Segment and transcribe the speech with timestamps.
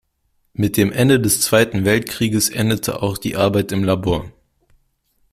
[0.53, 4.31] Mit dem Ende des Zweiten Weltkrieges endete auch die Arbeit im Labor.